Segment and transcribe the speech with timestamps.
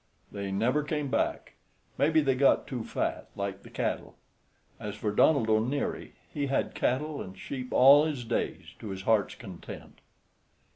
[0.31, 1.53] They never came back.
[1.95, 4.15] Maybe they got too fat, like the cattle.
[4.79, 9.35] As for Donald O'Neary, he had cattle and sheep all his days to his heart's
[9.35, 9.99] content.